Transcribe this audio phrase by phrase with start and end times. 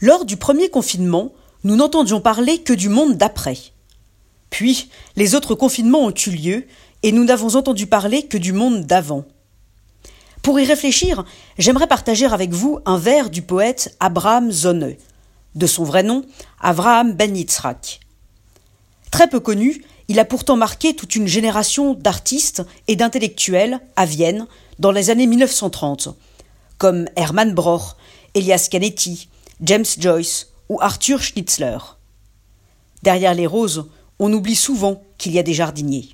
[0.00, 1.32] Lors du premier confinement,
[1.64, 3.58] nous n'entendions parler que du monde d'après.
[4.50, 6.66] Puis, les autres confinements ont eu lieu,
[7.02, 9.24] et nous n'avons entendu parler que du monde d'avant.
[10.42, 11.24] Pour y réfléchir,
[11.58, 14.94] j'aimerais partager avec vous un vers du poète Abraham Zonne,
[15.54, 16.24] de son vrai nom,
[16.60, 18.00] Avraham Ben Yitzhak.
[19.10, 24.46] Très peu connu, il a pourtant marqué toute une génération d'artistes et d'intellectuels à Vienne
[24.78, 26.10] dans les années 1930,
[26.78, 27.96] comme Hermann Broch,
[28.34, 29.28] Elias Canetti,
[29.60, 31.78] James Joyce ou Arthur Schnitzler.
[33.02, 33.88] Derrière les roses,
[34.20, 36.10] on oublie souvent qu'il y a des jardiniers.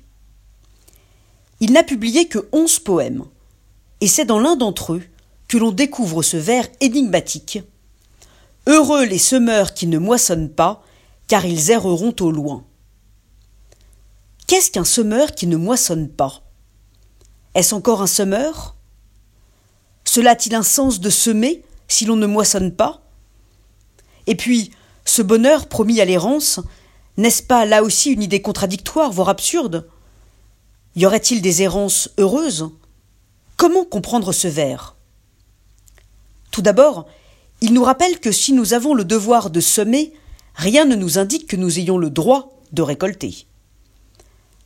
[1.59, 3.25] Il n'a publié que onze poèmes,
[4.01, 5.03] et c'est dans l'un d'entre eux
[5.47, 7.59] que l'on découvre ce vers énigmatique.
[8.67, 10.83] Heureux les semeurs qui ne moissonnent pas,
[11.27, 12.65] car ils erreront au loin.
[14.47, 16.41] Qu'est-ce qu'un semeur qui ne moissonne pas?
[17.53, 18.75] Est-ce encore un semeur?
[20.03, 23.04] Cela a-t-il un sens de semer si l'on ne moissonne pas?
[24.27, 24.71] Et puis,
[25.05, 26.59] ce bonheur promis à l'errance,
[27.17, 29.87] n'est-ce pas là aussi une idée contradictoire, voire absurde?
[30.95, 32.69] Y aurait-il des errances heureuses?
[33.57, 34.95] Comment comprendre ce vers?
[36.51, 37.05] Tout d'abord,
[37.61, 40.13] il nous rappelle que si nous avons le devoir de semer,
[40.55, 43.45] rien ne nous indique que nous ayons le droit de récolter.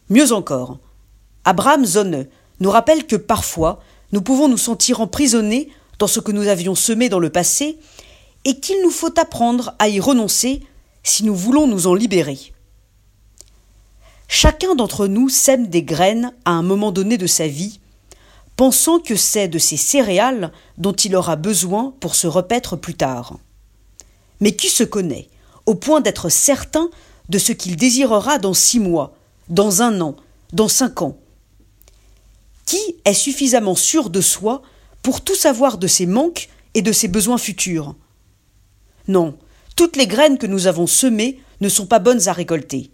[0.10, 0.80] Mieux encore,
[1.46, 2.28] Abraham Zonne
[2.60, 7.10] nous rappelle que parfois nous pouvons nous sentir emprisonnés dans ce que nous avions semé
[7.10, 7.78] dans le passé
[8.46, 10.62] et qu'il nous faut apprendre à y renoncer
[11.04, 12.54] si nous voulons nous en libérer.
[14.28, 17.80] Chacun d'entre nous sème des graines à un moment donné de sa vie,
[18.56, 23.38] pensant que c'est de ces céréales dont il aura besoin pour se repaître plus tard.
[24.40, 25.30] Mais qui se connaît,
[25.66, 26.90] au point d'être certain
[27.30, 29.16] de ce qu'il désirera dans six mois,
[29.50, 30.16] dans un an,
[30.54, 31.18] dans cinq ans?
[32.66, 34.62] Qui est suffisamment sûr de soi
[35.02, 37.96] pour tout savoir de ses manques et de ses besoins futurs?
[39.10, 39.34] Non,
[39.76, 42.92] toutes les graines que nous avons semées ne sont pas bonnes à récolter.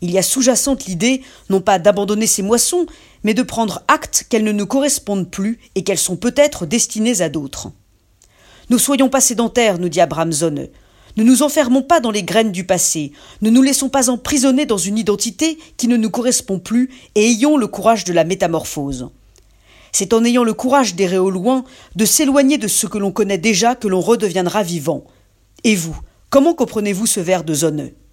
[0.00, 2.86] Il y a sous-jacente l'idée, non pas d'abandonner ces moissons,
[3.24, 7.28] mais de prendre acte qu'elles ne nous correspondent plus et qu'elles sont peut-être destinées à
[7.28, 7.68] d'autres.
[8.70, 10.68] Ne soyons pas sédentaires, nous dit Abraham Zone.
[11.18, 13.12] Ne nous enfermons pas dans les graines du passé,
[13.42, 17.58] ne nous laissons pas emprisonner dans une identité qui ne nous correspond plus et ayons
[17.58, 19.10] le courage de la métamorphose.
[19.92, 21.64] C'est en ayant le courage d'errer au loin,
[21.96, 25.04] de s'éloigner de ce que l'on connaît déjà que l'on redeviendra vivant.
[25.64, 25.98] Et vous,
[26.28, 27.94] comment comprenez-vous ce vers de Zoneux